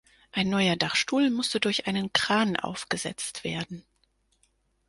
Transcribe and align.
Ein 0.31 0.49
neuer 0.49 0.77
Dachstuhl 0.77 1.29
musste 1.29 1.59
durch 1.59 1.85
einen 1.85 2.11
Kran 2.11 2.55
aufgesetzt 2.55 3.43
werden. 3.43 3.85